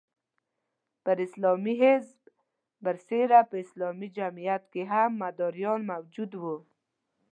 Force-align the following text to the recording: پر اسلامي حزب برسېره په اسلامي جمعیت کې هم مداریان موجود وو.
پر 1.03 1.17
اسلامي 1.25 1.73
حزب 1.83 2.19
برسېره 2.83 3.39
په 3.49 3.55
اسلامي 3.63 4.07
جمعیت 4.17 4.63
کې 4.73 4.81
هم 4.91 5.11
مداریان 5.23 5.79
موجود 5.91 6.31
وو. 6.41 6.57